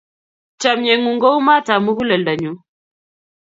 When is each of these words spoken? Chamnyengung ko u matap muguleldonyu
Chamnyengung 0.61 1.19
ko 1.21 1.27
u 1.37 1.41
matap 1.47 1.79
muguleldonyu 1.83 2.51